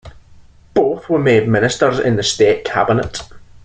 [0.73, 3.19] Both were made ministers in the state cabinet.